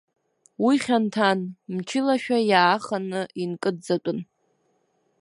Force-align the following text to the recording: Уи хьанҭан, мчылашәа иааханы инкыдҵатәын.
Уи 0.63 0.75
хьанҭан, 0.83 1.39
мчылашәа 1.73 2.37
иааханы 2.51 3.21
инкыдҵатәын. 3.41 4.19